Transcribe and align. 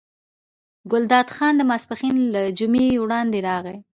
ګلداد 0.91 1.27
خان 1.35 1.53
د 1.57 1.61
ماسپښین 1.69 2.15
له 2.33 2.41
جمعې 2.57 3.01
وړاندې 3.03 3.39
راغی. 3.47 3.77